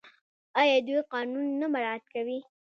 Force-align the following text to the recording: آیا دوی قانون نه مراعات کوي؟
آیا 0.59 0.77
دوی 0.87 0.99
قانون 1.13 1.45
نه 1.61 1.67
مراعات 1.73 2.03
کوي؟ 2.13 2.39